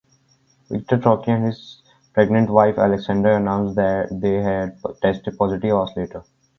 [0.71, 3.75] Viktor Troicki and his pregnant wife Aleksandra announced
[4.19, 6.23] they had tested positive hours later.